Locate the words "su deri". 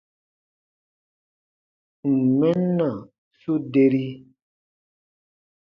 3.39-4.07